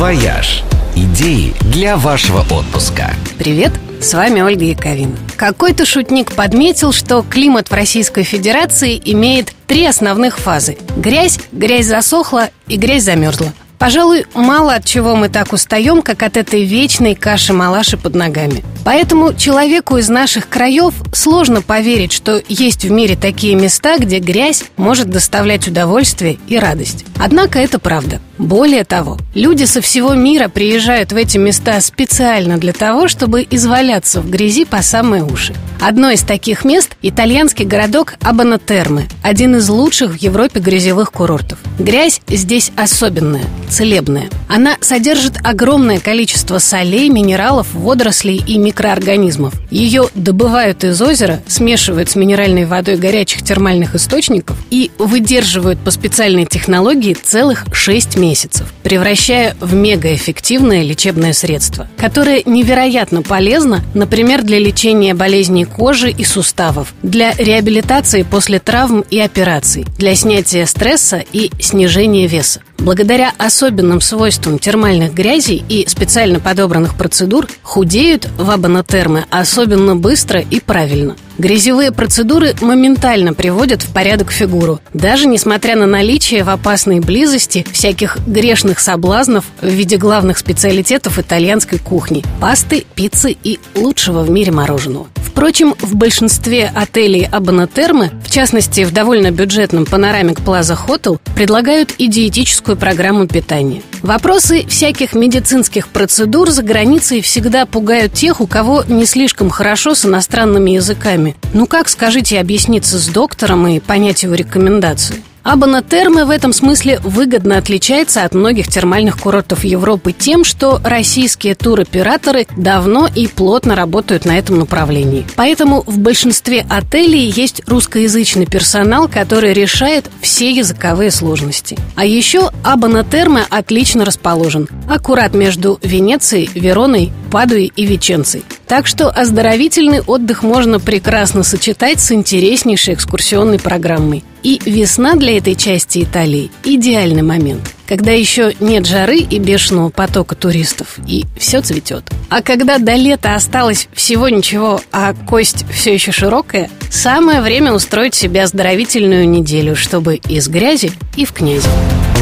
[0.00, 0.62] «Вояж».
[0.96, 3.10] Идеи для вашего отпуска.
[3.38, 5.14] Привет, с вами Ольга Яковина.
[5.36, 10.78] Какой-то шутник подметил, что климат в Российской Федерации имеет три основных фазы.
[10.96, 13.52] Грязь, грязь засохла и грязь замерзла.
[13.80, 18.62] Пожалуй, мало от чего мы так устаем, как от этой вечной каши-малаши под ногами.
[18.84, 24.64] Поэтому человеку из наших краев сложно поверить, что есть в мире такие места, где грязь
[24.76, 27.06] может доставлять удовольствие и радость.
[27.18, 28.20] Однако это правда.
[28.36, 34.20] Более того, люди со всего мира приезжают в эти места специально для того, чтобы изваляться
[34.20, 35.54] в грязи по самые уши.
[35.80, 41.58] Одно из таких мест– итальянский городок Абанатермы, один из лучших в Европе грязевых курортов.
[41.78, 44.28] Грязь здесь особенная, целебная.
[44.48, 49.54] Она содержит огромное количество солей, минералов, водорослей и микроорганизмов.
[49.70, 56.46] Ее добывают из озера, смешивают с минеральной водой горячих термальных источников и выдерживают по специальной
[56.46, 65.14] технологии целых 6 месяцев превращая в мегаэффективное лечебное средство, которое невероятно полезно, например, для лечения
[65.14, 72.26] болезней кожи и суставов, для реабилитации после травм и операций, для снятия стресса и снижения
[72.26, 72.62] веса.
[72.80, 81.14] Благодаря особенным свойствам термальных грязей и специально подобранных процедур худеют вабанотермы особенно быстро и правильно.
[81.36, 88.18] Грязевые процедуры моментально приводят в порядок фигуру, даже несмотря на наличие в опасной близости всяких
[88.26, 95.06] грешных соблазнов в виде главных специалитетов итальянской кухни– пасты, пиццы и лучшего в мире мороженого.
[95.30, 102.08] Впрочем, в большинстве отелей Абанотермы, в частности в довольно бюджетном Panoramic Plaza Hotel, предлагают и
[102.08, 103.80] диетическую программу питания.
[104.02, 110.04] Вопросы всяких медицинских процедур за границей всегда пугают тех, у кого не слишком хорошо с
[110.04, 111.36] иностранными языками.
[111.54, 115.22] Ну как, скажите, объясниться с доктором и понять его рекомендации?
[115.42, 122.46] Абанатерме в этом смысле выгодно отличается от многих термальных курортов Европы тем, что российские туроператоры
[122.56, 125.26] давно и плотно работают на этом направлении.
[125.36, 131.78] Поэтому в большинстве отелей есть русскоязычный персонал, который решает все языковые сложности.
[131.96, 138.44] А еще Абанатерме отлично расположен, аккурат между Венецией, Вероной, Падуей и Веченцей.
[138.66, 144.24] Так что оздоровительный отдых можно прекрасно сочетать с интереснейшей экскурсионной программой.
[144.42, 150.34] И весна для этой части Италии– идеальный момент, когда еще нет жары и бешеного потока
[150.34, 152.04] туристов, и все цветет.
[152.30, 158.14] А когда до лета осталось всего ничего, а кость все еще широкая, самое время устроить
[158.14, 161.68] себе оздоровительную неделю, чтобы из грязи и в князи.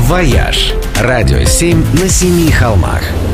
[0.08, 3.02] «Вояж»– радио 7 на семи холмах–